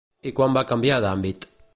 [0.29, 1.47] I quan va canviar d'àmbit?